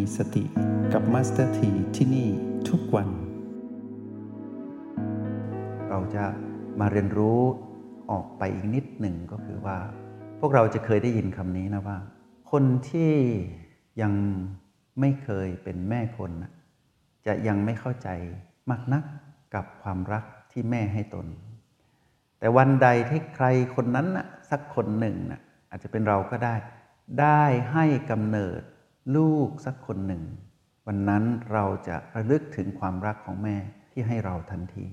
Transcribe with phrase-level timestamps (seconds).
[0.00, 0.44] มีสติ
[0.92, 2.28] กับ Master T ที่นี่
[2.68, 3.08] ทุกวัน
[5.88, 6.24] เราจะ
[6.80, 7.40] มาเรียนรู้
[8.10, 9.78] ออกไปอีกนิดหนึ่งก็คือว่า
[10.40, 11.98] พวกเราจะเคยได้ยินคำนี้นะว่า
[12.50, 13.12] คนที่
[14.02, 14.12] ยัง
[15.00, 16.30] ไม่เคยเป็นแม่คน
[17.26, 18.08] จะยังไม่เข้าใจ
[18.70, 19.04] มากนัก
[19.54, 21.26] กับความรักที่แม่ให้ตน
[22.38, 26.54] แต่วันใดที่ใครคนนั้นนะสักคนหนึ่งนะอาจจะเป็นเราก็ได้
[27.20, 27.42] ได้
[27.72, 28.62] ให้กำเนิด
[29.16, 30.22] ลูกสักคนหนึ่ง
[30.86, 33.56] วันนั้นเราจะระลึกถึงความรักของแม่
[33.92, 34.86] ที่ให้เราทันที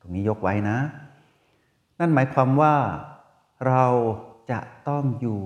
[0.00, 0.78] ตรงนี้ยกไว้นะ
[1.98, 2.74] นั่นหมายความว่า
[3.66, 3.86] เรา
[4.52, 5.42] จะต้องอยู่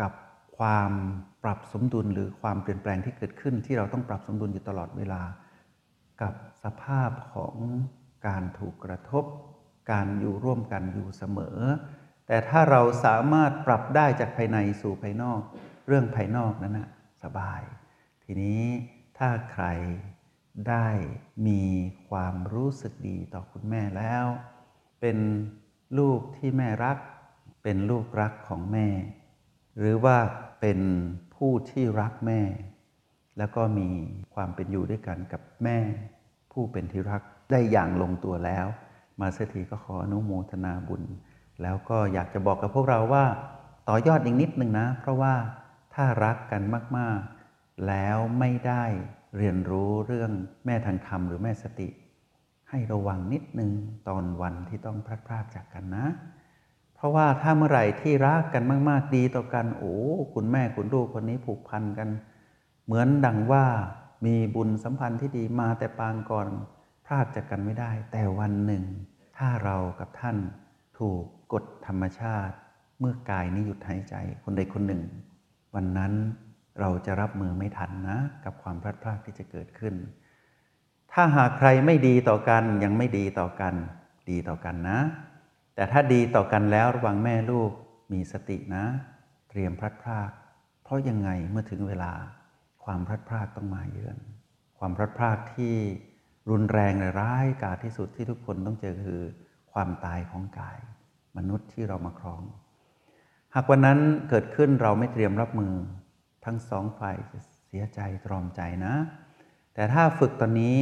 [0.00, 0.12] กับ
[0.58, 0.92] ความ
[1.42, 5.22] ปรับสมดุลหรือความเปลี่ยนแปลงที่เกิดขึ้น ที่เราต้องปรับสมดุลอยู่ตลอดเวลา
[6.22, 7.56] กับสภาพของ
[8.26, 9.24] การถูกกระทบ
[9.90, 11.58] การอยู่ร่วมกันอยู่เสมอ
[12.26, 15.40] แต่ถ้าเราสามารถปรับได้จากภายในสู่ภายนอก
[15.86, 16.88] เรื่องภายนอกนั้นนะ
[17.22, 17.62] สบาย
[18.24, 18.62] ทีนี้
[19.18, 19.66] ถ้าใคร
[20.68, 20.88] ได้
[21.46, 21.62] มี
[22.08, 24.24] ความรู้สึกดีต่อคุณแม่แล้ว
[25.00, 25.18] เป็น
[25.98, 26.98] ลูกที่แม่รัก
[27.62, 28.88] เป็นลูกรักของแม่
[29.78, 30.16] หรือว่า
[30.60, 30.80] เป็น
[31.34, 32.40] ผู้ที่รักแม่
[33.38, 33.88] แล้วก็มี
[34.34, 35.78] ความเป็นอยู่ด้วยกันกับแม่
[36.52, 38.66] ผู้เป็นที่รักได้อย่างลงตัวแล้ว
[39.20, 41.02] มาสถีก็ขออนุโมทนาบุญ
[41.62, 43.24] แล้วก็อยากจะบอกกับพวกเราว่า
[43.88, 45.34] ต่อยอดอีกนิดหนึ่งนะ เพราะว่า
[45.94, 46.62] ถ้ารักกัน
[46.98, 47.20] มาก
[47.52, 48.84] ๆ แล้วไม่ได้
[49.36, 50.32] เรียนรู้เรื่อง
[50.64, 51.88] แม่ทางธรรมหรือแม่สติ
[52.70, 53.72] ให้ระวังนิดนึง
[54.08, 56.06] ตอนวันที่ต้องพลัดพรากจากกันนะ
[56.94, 59.96] เพราะว่าถ้าเมื่อไหร่ที่รักกันมาก ๆ ดีต่อกันโอ้
[60.34, 62.08] คุณแม่คุณลูกคนนี้ผูกพันกัน
[62.84, 63.66] เหมือนดังว่า
[64.26, 66.48] มีบุญสัมพันธ์ที่ดีมาแต่ปางก่อน
[67.06, 68.84] พรากจากกันไม่ได้ แต่วันหนึ่ง
[69.36, 70.36] ถ้าเรากับท่าน
[70.98, 71.22] ถูก
[71.52, 72.54] กฎธรรมชาติ
[73.00, 74.14] เมื่อกายนี้หยุดหายใจ
[74.44, 75.02] คนใดคนหนึ่ง
[75.74, 76.12] วันนั้น
[76.80, 79.94] เราจะรับมือไม่ทันนะ กับความพลาดพลาดที่จะเกิดขึ้น
[81.12, 83.74] ถ้าหากใครไม่ดีต่อกันยังไม่ดีต่อกัน
[84.30, 84.98] ดีต่อกันนะ
[85.74, 87.70] แต่ถ้าดีต่อกันแล้วระวังแม่ลูก
[88.12, 88.84] มีสตินะ
[89.50, 90.30] เตรียมพลัดพราก
[90.84, 92.12] เพราะยังไงเมื่อถึงเวลา
[92.84, 94.18] ความพลัดพรากต้องมาเยือน
[94.78, 95.74] ความพลัดพรากที่
[96.50, 99.22] รุนแรงและร้ายกาจที่สุดที่ทุกคนต้องเจอคือ
[99.72, 100.78] ความตายของกาย
[101.36, 102.42] มนุษย์ที่เรามาครอง
[103.54, 105.74] หากวันนั้นเกิดขึ้นเราไม่เตรียมรับมือ
[106.44, 108.94] ทั้งสองฝ่ายจะเสียใจตรอมใจนะ
[109.74, 110.80] แต่ถ้าฝึกตอนนี้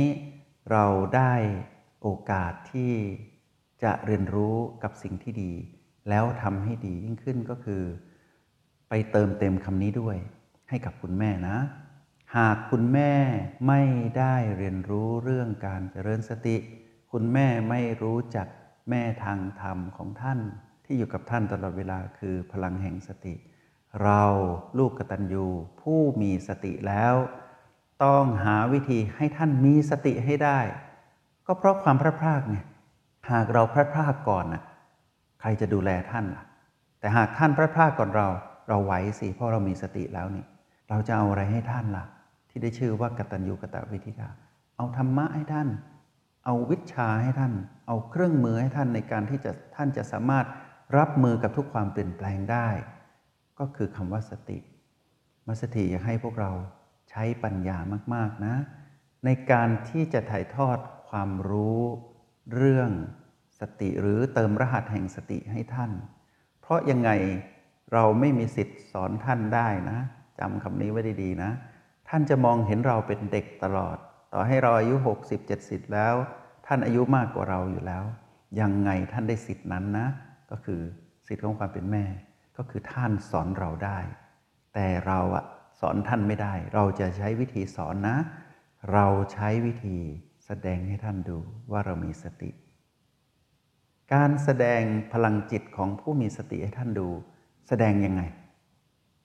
[0.71, 0.87] เรา
[1.17, 1.33] ได้
[2.03, 2.93] โอกาสที่
[3.83, 5.53] จะเรียนรู้กับสิ่งที่ดี
[6.09, 7.83] แล้วทำให้ดียิ่งขึ้นก็คือ
[8.89, 10.17] ไปเติมเต็มคำนี้ด้วย
[10.69, 11.59] ให้กับคุณแม่นะ
[12.37, 13.13] หากคุณแม่
[13.69, 13.83] ไม่
[14.19, 16.57] ได้เรียนรู้เรื่องการเจริญสติ
[17.13, 18.47] คุณแม่ไม่รู้จัก
[18.91, 20.41] แม่ทางธรรมของท่าน
[20.93, 23.35] ที่อยู่กับท่านตลอดเวลาคือพลังแห่งสติ
[24.03, 24.25] เรา
[24.79, 25.47] ลูกกตัญญู
[25.81, 27.15] ผู้มีสติแล้ว
[28.05, 30.59] ต้องหาวิธีให้ท่านมีสติให้ได้
[31.47, 32.59] ก็เพราะความพลาดพลาดไง
[33.31, 34.63] หากเราพลาดพลาดก่อนน่ะ
[35.41, 36.45] ใครจะดูแลท่านล่ะ
[37.01, 38.29] แต่หากท่านพลาดพลาดก่อนเรา
[38.69, 40.45] เราไหวสิเพราะเรามีสติแล้วนี่
[40.89, 42.05] เราจะเอาอะไรให้ท่านล่ะ
[42.51, 44.29] ที่ได้ชื่อว่ากตัญญูกตวิธิกา
[44.77, 45.69] เอาธรรมะให้ท่าน
[46.45, 47.53] เอาวิชาให้ท่าน
[47.87, 50.47] เอาเครื่องมือให้ท่านในการที่จะท่านจะสามารถ
[50.97, 52.69] รับมือกับทุกความเปลี่ยนแปลงได้
[53.59, 54.59] ก็คือคำว่าสติ
[55.47, 56.53] มาสติอยากให้พวกเรา
[57.11, 57.79] ใช้ปัญญา
[58.15, 58.55] มากๆนะ
[59.25, 60.79] ในการที่จะถ่ายทอด
[61.09, 61.81] ความรู้
[62.55, 62.91] เรื่อง
[63.61, 65.93] สติหรือเติมรหัสแห่งสติให้ท่าน
[66.61, 67.11] เพราะยังไง
[67.93, 69.99] เราไม่มีสิทธิ์สอนท่านได้นะ
[70.39, 71.51] จำคำนี้ไว้ดีๆนะ
[72.09, 73.97] ท่านจะมองเห็นเราเป็นเด็กตลอด
[74.33, 76.15] ต่อให้เราอายุ 60 70 แล้ว
[76.67, 78.05] ท่านอายุมากกว่าเราอยู่แล้ว
[78.61, 80.07] ยังไงท่านได้สิทธินั้นนะ
[80.51, 80.81] ก็คือ
[81.27, 82.05] สิทธิของความเป็นแม่
[82.57, 83.99] ก็คือท่านสอนเราได้
[84.75, 85.45] แต่เราอะ
[85.81, 88.17] สอนท่านไม่ได้ เราจะใช้วิธีสอนนะ
[88.93, 89.99] เราใช้วิธี
[90.47, 91.39] แสดงให้ท่านดู
[91.71, 92.51] ว่าเรามีสติ
[94.13, 94.83] การแสดง
[95.13, 97.09] พลังจิตของผู้มีสติให้ท่านดู
[97.69, 98.23] แสดงยังไง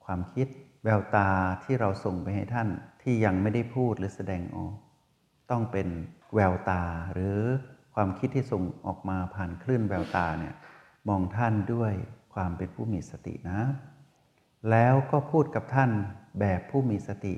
[0.04, 0.46] ความคิด
[0.84, 1.28] แววตา
[1.64, 2.68] ที่เราส่งไปให้ท่าน
[3.02, 4.74] ที่ยังไม่ได้พูดหรือแสดงออก
[5.50, 5.88] ต้องเป็น
[6.34, 6.82] แววตา
[7.12, 7.38] หรือ
[7.94, 10.54] ความคิดที่ส่งออกมาผ่านคลื่นแววตาเนี่ย
[11.08, 11.92] มองท่านด้วย
[12.34, 13.60] ความเป็นผู้มีสตินะ
[14.70, 15.90] แล้วก็พูดกับท่าน
[16.40, 17.34] แบบผู้มีสติ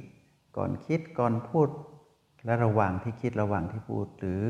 [0.56, 1.68] ก่อนคิดก่อนพูด
[2.44, 4.44] และระหว่างที่คิดระหว่างที่พูด หรือ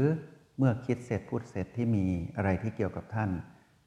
[0.59, 2.06] เมื่อคิดเสร็จพูดเสร็จที่มี
[2.37, 3.31] อะไรที่เกี่ยวกับท่าน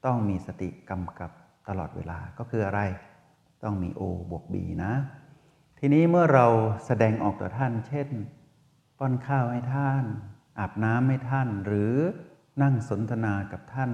[0.04, 1.30] ต้องมีสติกำกับ
[1.68, 2.80] ตลอดเวลาก็คืออะไร
[3.62, 4.92] ต้องมี O บวก B นะ
[5.78, 6.46] ทีนี้เมื่อเรา
[6.86, 8.08] แสดงออกต่อท่าน เช่น
[8.98, 10.04] ป้อนข้าวให้ท่าน
[10.58, 11.94] อาบน้ำให้ท่าน หรือ
[12.62, 13.92] นั่งสนทนากับท่าน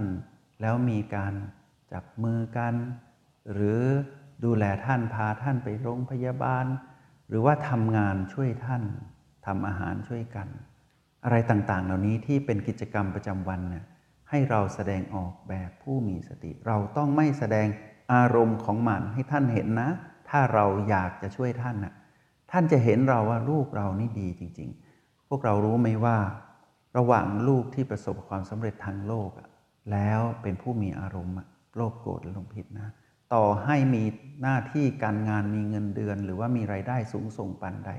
[0.61, 1.35] แล้วมีการ
[1.93, 2.75] จับมือกัน
[3.53, 3.81] หรือ
[4.45, 6.67] ดูแลท่านพาท่านไปโรงพยาบาล
[7.29, 8.83] หรือว่าทำงานช่วยท่าน
[9.47, 10.49] ทำอาหารช่วยกัน
[11.25, 13.85] อะไรต่างๆ เหล่านี้ที่เป็นกิจกรรมประจำวันเนี่ย
[14.31, 17.67] ให้เราแสดงออกแบบผู้มีสติ เราต้องไม่แสดง
[18.13, 19.91] อารมณ์ของมันให้ท่านเห็นนะ
[20.29, 21.95] ถ้าเราอยากจะช่วยท่านน่ะ
[22.51, 26.17] ท่านจะเห็นเราว่าลูกเรานี่ดีจริง ๆ พวกเรารู้ไหมว่า
[26.97, 29.31] ระหว่างลูกที่ประสบความสำเร็จทางโลก
[29.93, 31.37] แล้วเป็นผู้มีอารมณ์
[31.77, 32.89] โลภโกรธแลงผิดนะ
[33.35, 34.05] ต่อให้มี
[34.43, 37.91] หน้าที่การงานมีเงินเดือน หรือว่ามีไรายได้สูงส่งปันใด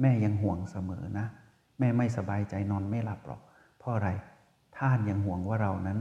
[0.00, 1.26] แม่ยังห่วงเสมอนะ
[1.78, 3.40] แม่ไม่สบายใจนอนไม่หลับหรอก
[3.78, 4.08] เพราะอะไร
[4.78, 5.98] ท่านยังห่วงว่าเรานั้น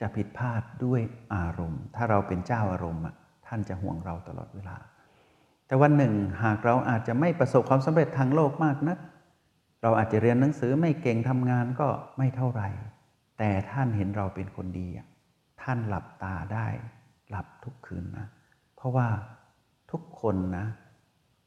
[0.00, 1.00] จะผิดพลาดด้วย
[1.34, 3.02] อารมณ์ ถ้าเราเป็นเจ้าอารมณ์
[3.46, 4.76] ท่านจะห่วงเราตลอดเวลา
[5.66, 6.14] แต่วันหนึ่ง
[6.44, 8.98] หากเราอาจจะไม่ประสบความสำเร็จทางโลกมากนะัก
[9.82, 11.88] เราอาจจะเรียนหนังสือไม่เก่งทำงานก็
[12.18, 12.68] ไม่เท่าไหร่
[13.38, 14.88] แต่ท่านเห็นเราเป็นคนดี
[15.62, 16.66] ท่านหลับตาได้
[17.30, 18.26] หลับทุกคืนนะ
[18.76, 19.08] เพราะว่า
[19.90, 20.66] ทุกคนนะ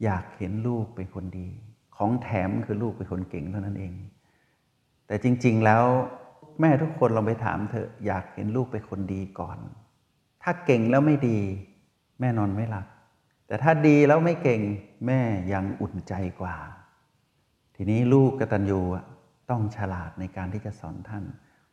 [0.04, 1.48] อยากเห็นลูกเป็นคนดี
[1.98, 3.94] ของแถมคือลูกเป็นคนเก่งเท่านั้นเอง
[5.08, 5.86] แต่จริง ๆ แล้ว
[6.62, 9.58] แม่ทุกคนลองไปถามเถอะอยากเห็นลูกเป็นคนดีก่อน
[10.44, 11.40] ถ้าเก่งแล้วไม่ดี
[12.20, 12.88] แม่นอนไม่หลับ
[13.48, 14.62] แต่ถ้าดีแล้วไม่เก่ง
[15.08, 15.22] แม่
[15.54, 16.56] ยังอุ่นใจกว่า
[17.76, 18.82] ทีนี้ลูกกตัญญู
[19.50, 21.24] ต้องฉลาดในการที่จะสอนท่าน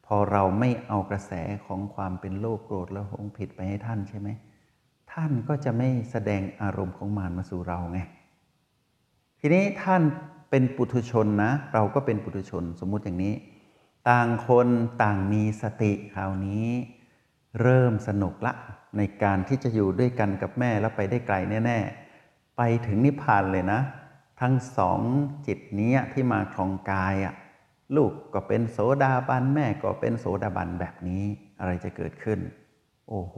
[0.07, 1.33] พอเราไม่เอากระแส
[1.67, 4.29] ของความเป็นโลภโกรธและหงผิดไปให้ท่านใช่ไหม
[5.13, 7.99] ท่านก็จะไม่แสดงอารมณ์ของมารมาสู่เราไง
[9.41, 10.03] ทีนี้ท่าน
[10.51, 13.35] เป็นปุถุชนนะ เราก็เป็นปุถุชนสมมุติอย่างนี้
[14.09, 14.69] ต่างคน
[15.03, 16.67] ต่างมีสติคราวนี้
[17.63, 18.53] เริ่มสนุกละ
[18.97, 21.37] ในการที่จะอยู่ด้วยกันกับแม่แล้วไปได้ไกล
[21.67, 23.81] แน่ๆ ไปถึงนิพพานเลยนะ
[24.41, 25.01] ทั้งสอง
[25.47, 27.35] จิตนี้ที่มาครองกายอะ
[27.97, 31.23] ลูกก็เป็นโสดาบันแม่ก็เป็นโสดาบันแบบนี้
[31.61, 32.39] อะไรจะเกิดขึ้น
[33.09, 33.37] โอ้โห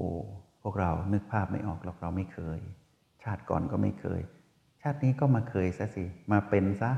[0.62, 2.58] พวกเรานึกภาพไม่ออกหรอกเราไม่เคย
[3.22, 4.20] ชาติก่อนก็ไม่เคย
[4.82, 6.90] ชาตินี้ก็มาเคยซะสิมาเป็นซะ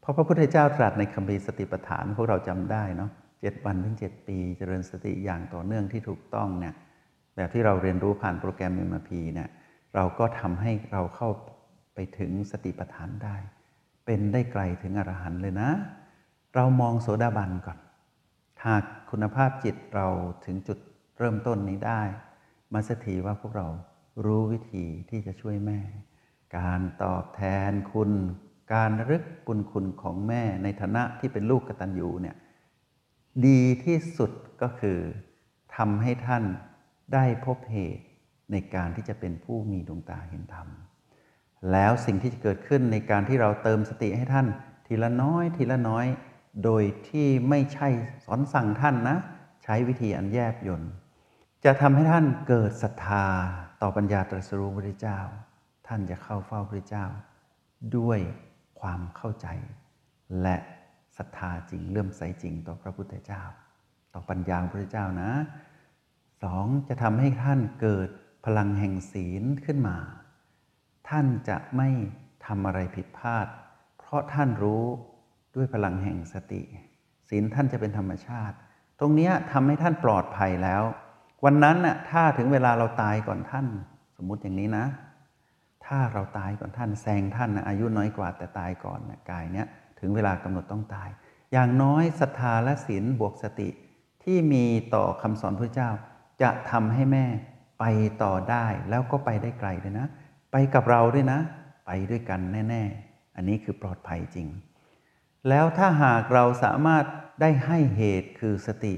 [0.00, 3.10] เพราะพระพุทธเจ้าตรัสในคำพีสติปัฏฐานพวกเราจำได้เนาะ
[3.40, 6.74] เจ็ดวันถึงเจ็ดปีเจริญสติอย่างต่อเนื่องที่ถูกต้องเนี่ย
[7.36, 9.48] แบบที่เราเรียนรู้ผ่านโปรแกรม m พีเนี่ย
[9.94, 11.30] เราก็ทำให้เราเข้า
[11.94, 13.36] ไปถึงสติปัฏฐานได้
[14.06, 15.70] เป็นได้ไกลถึงอรหันต์เลยนะ
[16.54, 17.78] เรามองโสดาบันก่อน
[18.66, 20.06] หากคุณภาพจิตเรา
[20.44, 20.78] ถึงจุด
[21.18, 22.02] เริ่มต้นนี้ได้
[22.72, 23.68] มาสถีว่าพวกเรา
[24.24, 25.80] รู้วิธีที่จะช่วยแม่
[26.56, 28.10] การตอบแทนคุณ
[28.74, 32.36] การรึกบุญคุณของแม่ในฐานะที่เป็นลูกกตัญญูเนี่ย
[33.46, 34.32] ดีที่สุด
[34.62, 34.98] ก็คือ
[35.76, 36.44] ทำให้ท่าน
[37.14, 38.04] ได้พบเหตุ
[38.52, 40.68] ในการที่จะเป็นผู้มีดวงตาเห็นธรรม
[41.72, 44.46] แล้วสิ่งที่จะเกิดขึ้นในการที่เราเติมสติให้ท่าน
[44.86, 46.06] ทีละน้อยทีละน้อย
[46.64, 47.88] โดยที่ไม่ใช่
[48.24, 49.16] สอนสั่งท่านนะ
[49.64, 50.82] ใช้วิธีอันแยบยน
[51.64, 53.26] จะทำให้ท่านเกิดศรัทธา
[53.82, 55.18] ต่อปัญญาตรัสรู้พระเจ้า
[55.86, 57.06] ท่านจะเข้าเฝ้าพระเจ้า
[57.96, 58.20] ด้วย
[58.80, 59.46] ความเข้าใจ
[60.42, 60.56] และ
[61.16, 63.42] ศรัทธาจริงเลื่อมใสจริงต่อพระพุทธเจ้า
[64.12, 65.30] ต่อปัญญาพระเจ้านะ
[66.42, 68.08] สองจะทำให้ท่านเกิด
[68.44, 69.96] พลังแห่งศีลขึ้นมา
[71.08, 71.88] ท่านจะไม่
[72.46, 73.46] ทำอะไรผิดพลาด
[73.98, 74.84] เพราะท่านรู้
[75.54, 76.62] ด้วยพลังแห่งสติ
[77.28, 78.56] ศีลท่านจะเป็นธรรมชาติ
[79.00, 80.82] ตรงนี้ทำให้ท่านปลอดภัยแล้ว
[81.44, 83.66] วันนั้นน่ะถ้าถึงเวลาเราตายก่อนท่าน
[84.16, 84.86] สมมุติอย่างนี้นะ
[85.86, 89.66] ถ้าเราตายก่อนท่านแซงท่านนะอายุน้อยกว่าแต่ตายก่อนนะกายเนี้ย
[90.00, 91.08] ถึงเวลากำหนดต้องตาย
[91.52, 93.68] อย่างน้อยศรัทธาและศีลบวกสติ
[94.24, 95.90] ที่มีต่อคำสอนพระเจ้า
[96.42, 97.24] จะทำให้แม่
[97.80, 97.84] ไป
[98.22, 100.06] ต่อได้แล้วก็ไปได้ไกลเลยนะ
[100.52, 101.40] ไปกับเราด้วยนะ
[101.86, 104.48] ไปด้วยกันแน่ ๆ อันนี้คือปลอดภัยจริง
[105.48, 107.04] แล้วถ้าหากเราสามารถ
[107.40, 108.94] ได้ให้เหตุคือสติ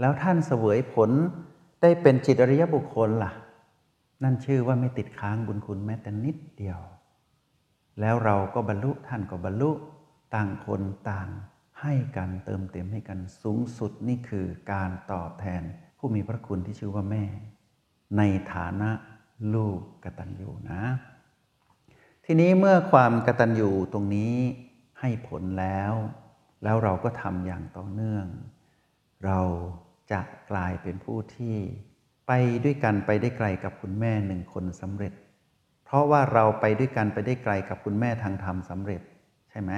[0.00, 1.10] แล้วท่านเสวยผล
[1.82, 3.32] ได้เป็นจิตอริยบุคคลล่ะ
[4.22, 6.80] นั่นชื่อว่าไม่ติดค้างบุญคุณแม้แต่นิดเดียว
[8.00, 9.70] แล้วเราก็บรรลุท่านก็บรรลุ
[10.34, 11.28] ต่างคนต่าง
[11.80, 15.62] ให้กันเติมเต็มให้กันสูงสุดนี่คือการตอบแทน
[15.98, 17.24] ผู้มีพระคุณที่ชื่อว่าแม่
[18.16, 18.22] ใน
[18.52, 18.90] ฐานะ
[19.54, 20.82] ลูกกตัญญูนะ
[22.24, 24.34] ทีนี้เมื่อความกตัญญูตรงนี้
[25.02, 25.92] ให้ผลแล้ว
[26.64, 28.26] แล้วเราก็ทำอย่างต่อเนื่อง
[29.26, 29.40] เรา
[30.12, 31.56] จะกลายเป็นผู้ที่
[32.26, 32.32] ไป
[32.64, 35.12] ด้วยกันไปได้ไกลกับคุณแม่หนึ่งคนสำเร็จ
[35.84, 39.02] เพราะว่าเราไปด้วยกันไปได้ไกลกับคุณแม่ทางธรรมสำเร็จ
[39.50, 39.72] ใช่ไหม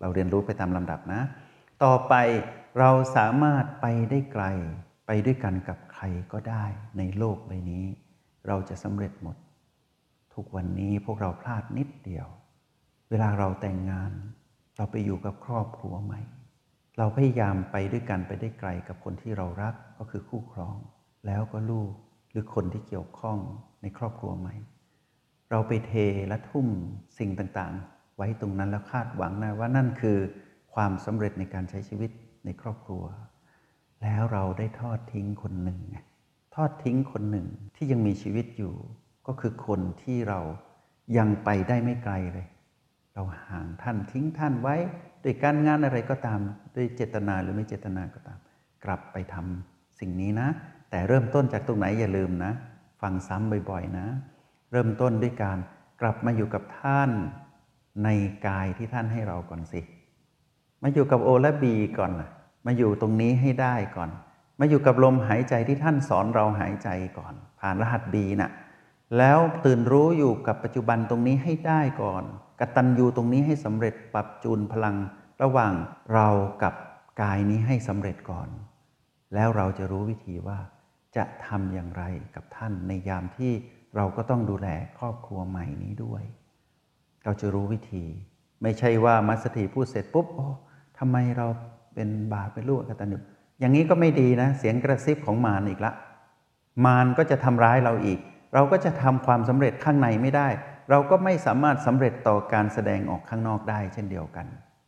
[0.00, 1.20] เราเรียนรู้ไปตามลำดับนะ
[1.84, 2.14] ต่อไป
[2.78, 4.44] เราสามารถไปได้ไกล
[5.06, 6.64] ไปด้วยกันกับใครก็ได้
[6.98, 7.84] ในโลกใบนี้
[8.46, 9.36] เราจะสำเร็จหมด
[10.34, 12.26] ทุกวันนี้พวกเราพลาดนิดเดียว
[13.10, 14.12] เวลาเราแต่งงาน
[14.80, 16.20] เราไปอยู่กับครอบครัวใหม่
[16.98, 20.76] เราพยายามไปด้วยกันไปได้ไกลกับคนที่เรารักก็คือคู่ครอง
[21.26, 21.92] แล้วก็ลูก
[22.30, 23.38] หรือคนที่เกี่ยวข้อง
[23.82, 24.54] ในครอบครัวใหม่
[25.50, 25.92] เราไปเท
[26.28, 26.66] และทุ่ม
[27.18, 30.18] สิ่งต่างๆ ไว้ตรงนั้นแล้วคาดหวังนะว่านั่นคือ
[30.74, 32.10] ความสำเร็จในการใช้ชีวิต
[32.44, 33.04] ในครอบครัว
[34.02, 35.98] แล้วเราได้ทอดทิ้งคนหนึ่งไง
[36.54, 37.46] ทอดทิ้งคนหนึ่ง
[37.76, 38.74] ที่ยังมีชีวิตอยู่
[39.26, 40.40] ก็คือคนที่เรา
[41.18, 42.48] ยังไปได้ไม่ไกลเลย
[43.14, 44.76] เราห่างท่านทิ้งท่านไว้
[45.24, 46.40] ด้วยการงานอะไรก็ตาม
[46.76, 48.38] ด้วยเจตนาหรือไม่เจตนาก็ตาม
[48.84, 50.48] กลับไปทำสิ่งนี้นะ
[50.90, 52.52] แต่เริ่มต้นจากตรงไหนอย่าลืมนะ
[53.00, 54.06] ฟังซ้ำบ่อยๆนะ
[54.72, 55.58] เริ่มต้นด้วยการ
[56.00, 57.10] กลับมาอยู่กับท่าน
[58.04, 58.08] ใน
[58.46, 59.80] กายที่ท่านให้เราก่อนสิ
[60.82, 62.30] มาอยู่กับโอและบีก่อนนะ
[62.66, 64.10] มาอยู่ตรงนี้ให้ได้ก่อน
[64.60, 66.88] มาอยู่กับลมหายใจที่ท่านสอนเราหายใจ
[67.18, 68.50] ก่อน ผ่านรหัสบีนะ่ะ
[69.18, 72.24] แล้วตื่นรู้อยู่กับปัจจุบันตรงนี้ให้ได้ก่อน
[72.60, 74.96] กตัญญูตรงนี้ให้สำเร็จปรับจูนพลัง
[75.42, 75.72] ระหว่าง
[76.14, 76.28] เรา
[76.62, 76.74] กับ
[77.22, 78.48] กายนี้ให้สำเร็จก่อน
[79.34, 80.58] แล้วเราจะรู้วิธีว่า
[81.16, 82.02] จะทำอย่างไร
[82.34, 83.52] กับท่านในยามที่
[83.96, 86.22] เราก็ต้องดูแลครอบครัวใหม่นี้ด้วย
[87.24, 88.04] เราจะรู้วิธี
[88.62, 90.46] ไม่ใช่ว่ามัสถีพูดเสร็จปุ๊บโอ้
[90.98, 91.46] ทำไมเรา
[91.94, 93.18] เป็นบาปเป็นลูกกตัญญู
[93.60, 95.92] อย่างนี้ก็ไม่ดีนะ เสียงกระซิบของมารอีกละ
[96.84, 98.18] มารก็จะทำร้ายเราอีก
[98.54, 100.48] เราก็จะทำความสำเร็จข้างในไม่ได้
[100.90, 104.46] เราก็ไม่สามารถสำเร็จต่อการแสดงออกข้างนอกได้เช่นเดียวกัน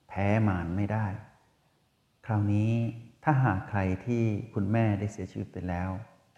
[0.08, 1.06] แพ้มารไม่ได้
[2.26, 2.72] คราวนี้
[3.24, 4.22] ถ้าหากใครที่
[4.54, 5.88] คุณแม่ได้เสียชีวิตไปแล้ว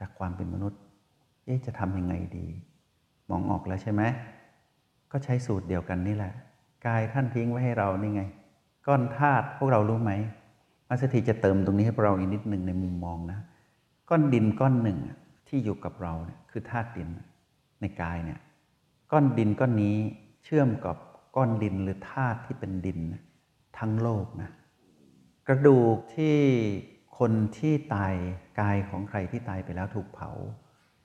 [0.01, 0.81] จากความเป็นมนุษย์
[1.45, 2.47] เอ๊ะจะทำยังไงดี
[3.31, 4.03] มองออกแล้วใช่ไหม
[5.13, 6.33] ก็ใช้สูตรเดียวกันนี่แหละ
[6.87, 8.23] กายท่านทิ้งไว้ให้เรานี่ไง
[8.87, 10.13] ก้อนธาตุพวกเรารู้ไหม
[10.89, 13.39] มาสถีจะเติมตรงนี้ให้เราอีกนิดหนึ่งในมุมมองนะ
[14.11, 14.99] ก้อนดินก้อนหนึ่ง
[15.49, 17.09] ที่อยู่กับเราเนี่ยคือธาตุดิน
[17.81, 18.41] ในกายเนี่ย
[19.13, 19.97] ก้อนดินก้อนนี้
[20.45, 20.97] เชื่อมกับ
[21.37, 23.01] ก้อนดินหรือธาตุที่เป็นดิน
[23.79, 24.51] ทั้งโลกนะ
[25.49, 26.37] กระดูกที่
[27.19, 28.15] คนที่ตาย
[28.61, 30.31] กายของใครที่ตายไปแล้วถูกเผา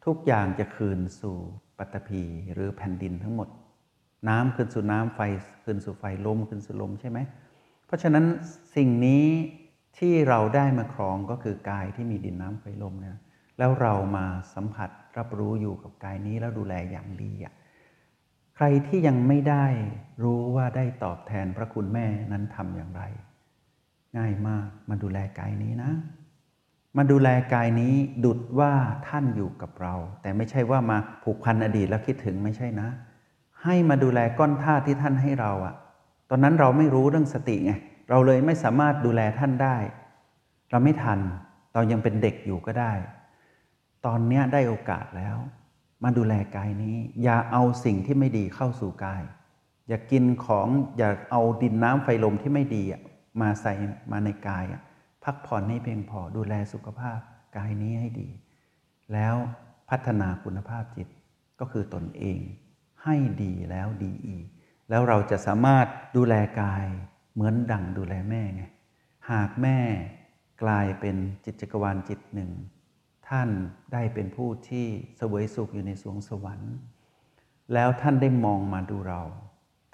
[0.05, 1.37] ทุกอย่างจะคืนสู่
[1.77, 3.49] ปัตตภีหรือแผ่นดินทั้งหมด
[4.29, 5.19] น้ำคืนสู่น้ำไฟ
[5.63, 7.19] คืนสู่ไฟลมคืนสู่ลมใช่ไหม
[7.85, 8.25] เพราะฉะนั้น
[8.75, 9.25] สิ่งนี้
[9.97, 13.17] ที่เราได้มาครองก็คือกายที่มีดินน้ำไฟลมเนี่ย
[13.57, 17.53] แล้วเรามาสัมผัสรับรู้อยู่กับกายนี้แล้วดูแลอย่างดีอะ
[18.61, 19.65] ใครที่ยังไม่ได้
[20.23, 23.03] รู้ว่าได้ตอบแทนพระคุณแม่นั้นทำอย่างไร
[24.17, 25.91] ง่ายมากมาดูแลกายนี้นะ
[26.97, 27.93] มาดูแลกายนี้
[28.25, 28.73] ดุดว่า
[29.07, 32.87] ท่านอยู่กับเรา แต่ไม่ใช่ว่ามาผูกพันอดีตแล้วคิดถึงไม่ใช่นะ
[33.63, 35.75] ให้มาดูแลก้อนธาตุที่ท่านให้เราอะ
[36.29, 37.71] ตอนนั้นเราไม่รู้เรื่องสติไง
[38.09, 39.77] เราเลยไม่สามารถดูแลท่านได้
[40.71, 41.19] เราไม่ทัน
[41.73, 42.93] เรายังเป็นเด็กอยู่ก็ได้
[44.05, 45.37] ตอนนี้ได้โอกาสแล้ว
[46.03, 49.23] มาดูแลกายนี้ อย่าเอาสิ่งที่ไม่ดีเข้าสู่กาย
[49.87, 52.83] อย่ากินของอย่าเอาดินน้ำไฟลมที่ไม่ดี
[53.41, 53.73] มาใส่
[54.11, 54.65] มาในกาย
[55.23, 57.19] พักผ่อนให้เพียงพอดูแลสุขภาพ
[57.57, 58.29] กายนี้ให้ดี
[59.13, 59.35] แล้ว
[59.89, 61.07] พัฒนาคุณภาพจิต
[61.59, 62.39] ก็คือตนเอง
[63.03, 64.45] ให้ดีแล้วดีอีก
[64.89, 66.85] แล้วเราจะสามารถดูแลกาย
[67.33, 68.63] เหมือนดั่งดูแลแม่ไง
[69.31, 69.79] หากแม่
[70.63, 71.15] กลายเป็น
[71.45, 72.51] จิตจักรวาลจิตหนึ่ง
[73.29, 73.49] ท่าน
[73.93, 74.85] ได้เป็นผู้ที่
[75.17, 76.73] เสวยสุขอยู่ในสวงสวรรค์
[77.73, 79.21] แล้วท่านได้มองมาดูเรา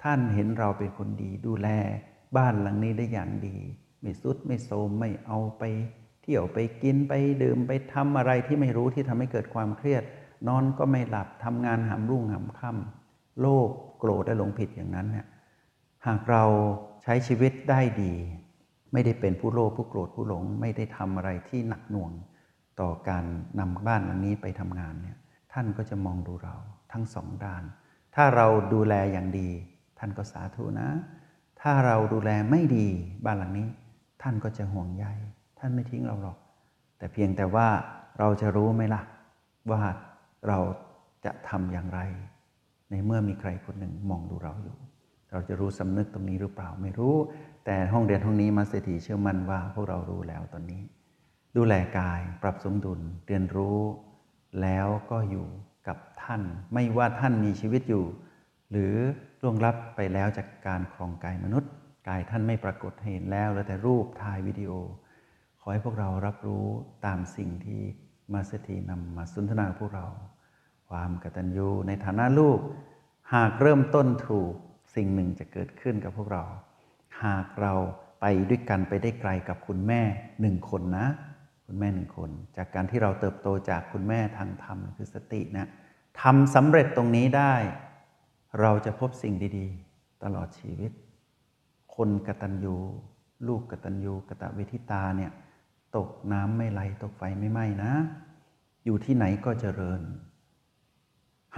[0.02, 1.68] ท่านเห็นเราเป็นคนดีดูแล
[2.36, 3.56] บ้านหลังนี้ได้อย่างดี
[4.00, 5.62] ไม่สุดไม่โทมไม่เอาไป
[6.22, 7.12] เที่ยวไปกินไป
[7.42, 10.02] ดื่มไปทำอะไรที่ไม่รู้ที่ทำให้เกิดความเครียด
[10.48, 15.26] นอนก็ไม่หลับทำงานหามรุ่งหามค่ำโลภโกรธและหลงผิดอย่างนั้นเนี่ย
[16.06, 16.44] หากเรา
[17.02, 18.12] ใช้ชีวิตได้ดี
[18.92, 22.12] ไม่ได้เป็นผู้โลภผู้โกรธผู้หลง ไม่ได้ทำอะไรที่หนักหน่วง
[22.80, 23.24] ต่อการ
[23.60, 25.16] นำบ้านหลังนี้ไปทำงานเนี่ย
[25.52, 26.54] ท่านก็จะมองดูเรา
[26.92, 27.62] ทั้งสองด้าน
[28.14, 29.48] ถ้าเราดูแลอย่างดี
[29.98, 30.88] ท่านก็สาธุนะ
[31.60, 32.86] ถ้าเราดูแลไม่ดี
[33.24, 33.68] บ้านหลังนี้
[34.22, 35.06] ท่านก็จะห่วงใย
[35.58, 36.38] ท่านไม่ทิ้งเราหรอก
[36.98, 37.68] แต่เพียงแต่ว่า
[38.18, 39.02] เราจะรู้ไหมล่ะ
[39.70, 39.82] ว่า
[40.48, 40.58] เรา
[41.24, 42.00] จะทำอย่างไร
[42.90, 44.76] ในเมื่อมีใครคนหนึ่งมองดูเราอยู่
[45.30, 47.14] เราจะรู้สำนึกตรงนี้หรือเปล่าไม่รู้
[47.64, 50.82] แต่ห้องเรียนห้องนี้มาเศรษฐีเชื่อมั่นว่าพวกเรารู้แล้วตอนนี้
[51.56, 53.78] ดูแลกายปรับสมดุลเรียนรู้
[54.62, 55.46] แล้วก็อยู่
[55.88, 56.42] กับท่าน
[56.74, 58.04] ไม่ว่าท่านมีชีวิตอยู่
[58.70, 58.94] หรือ
[59.42, 61.70] ล่วงลับไปแล้วจากการครองกายมนุษย์
[62.08, 64.70] กายท่านไม่ปรากฏเห็นแล้วแล้วแต่รูปถ่ายวิดีโอ
[65.60, 66.66] ขอให้พวกเรารับรู้
[67.06, 67.80] ตามสิ่งที่
[68.32, 70.06] มาสถีนำมาสนทนาพวกเรา
[70.88, 72.58] ความกตัญญูในฐานะลูก
[73.34, 74.52] หากเริ่มต้นถูก
[74.96, 76.44] สิ่งหนึ่งจะเกิดขึ้นกับพวกเรา
[77.24, 77.74] หากเรา
[78.20, 80.02] ไปด้วยกันไปได้ไกลกับคุณแม่
[80.40, 81.06] หนึ่งคนนะ
[81.66, 85.68] คุณแม่หนึ่งคน จากการที่เราเติบโตจากคุณแม่ทางธรรมคือสตินะ
[86.20, 87.54] ทำสำเร็จตรงนี้ได้
[88.60, 90.92] เราจะพบสิ่งดีๆ ตลอดชีวิต
[91.96, 92.76] คนกตัญญู
[93.46, 95.32] ลูกกตัญญูกตเวทิตาเนี่ย
[95.96, 97.92] ตกน้ำไม่ไหลตกไฟไม่ไหม้นะ
[98.84, 100.00] อยู่ที่ไหนก็เจริญ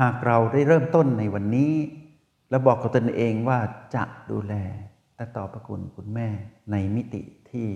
[0.01, 1.73] หากเราได้เริ่มต้นในวันนี้
[2.51, 3.59] และบอกกับตนเองว่า
[3.95, 4.55] จะดูแล
[5.17, 6.29] และต่อพระคุณคุณแม่
[6.71, 7.67] ในมิติที่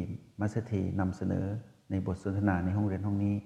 [0.40, 1.46] มัสถีนำเสนอ
[1.92, 3.36] ในบทสนทนาในห้องเรียนห้องนี้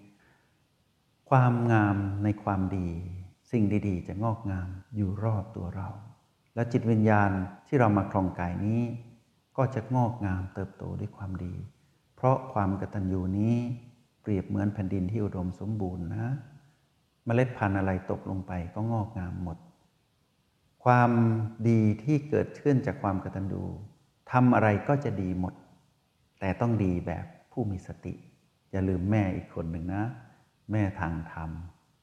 [1.30, 2.88] ความงามในความดี
[3.50, 5.88] สิ่งดีๆ จะงอกงามอยู่รอบตัวเรา
[6.54, 7.30] และจิตวิญญาณ
[7.66, 8.80] ที่เรามาครองกายนี้
[9.56, 11.54] ก็จะงอกงามเติบโตด้วยความดี
[12.16, 13.54] เพราะความกตัญญูนี้
[14.22, 16.26] เปรียบเหมือนแผ่นดินที่อุดมสมบูรณ์นะ
[17.24, 19.58] เมล็ดพันธุ์อะไรตกลงไปก็งอกงามหมด
[20.84, 21.10] ความ
[21.68, 23.62] ดีที่เกิดขึ้นจากความกตัญญู
[24.32, 25.54] ทำอะไรก็จะดีหมด
[26.40, 28.14] แต่ต้องดีแบบผู้มีสติ
[28.72, 30.04] อย่าลืมแม่อีกคนหนึ่งนะ
[30.72, 31.50] แม่ทางธรรม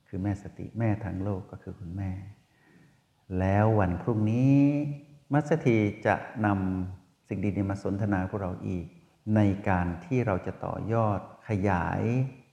[0.07, 2.11] คือแม่สติแม่ทางโลกก็คือคุณแม่
[3.39, 4.57] แล้ววันพรุ่งนี้
[5.33, 6.15] มัสถีจะ
[6.45, 8.85] นำสิ่งดีๆมาสนทนาพวกเราอีก
[9.35, 9.39] ใน
[9.69, 12.01] การที่เราจะต่อยอดขยาย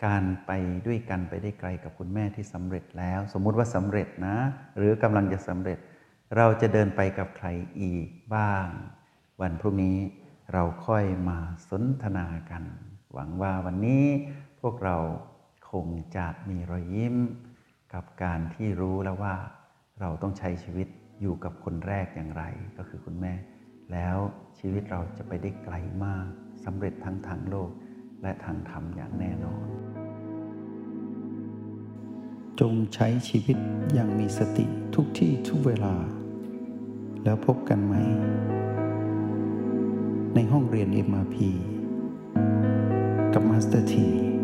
[0.05, 0.51] การไป
[0.87, 4.37] ด้วยกันไปได้ไกลกับคุณแม่ที่สำเร็จแล้ว สมมุติว่าสำเร็จนะ
[4.77, 5.79] หรือกำลังจะสำเร็จ
[6.37, 7.49] เราจะเดินไปกับใคร
[7.81, 8.67] อีกบ้าง
[9.41, 9.97] วันพรุ่งนี้
[10.53, 11.39] เราค่อยมา
[11.69, 12.65] สนทนากัน
[13.13, 14.05] หวังว่าวันนี้
[14.61, 14.97] พวกเรา
[15.71, 15.87] คง
[16.17, 17.17] จะมีรอยยิ้ม
[17.95, 19.35] กับการที่รู้แล้วว่า
[20.01, 20.89] เราต้องใช้ชีวิต
[21.21, 22.45] อยู่กับคนแรกอย่างไร
[22.77, 23.35] ก็คือคุณแม่
[23.93, 24.17] แล้ว
[24.59, 25.75] ชีวิตเราจะไปได้ไกล
[26.05, 26.27] มาก
[26.65, 27.71] สำเร็จทั้งทางโลก
[28.23, 29.67] และทางธรรมอย่างแน่นอน
[32.61, 33.57] จงใช้ชีวิต
[33.95, 34.65] อย่างมีสติ
[34.95, 35.95] ทุกที่ทุกเวลา
[37.25, 37.95] แล้วพบกันไหม
[40.35, 41.37] ในห้องเรียน MRP
[43.35, 44.40] กับมาสเตอร์ที